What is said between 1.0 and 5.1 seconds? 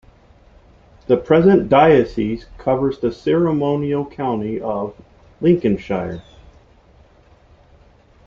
The present diocese covers the ceremonial county of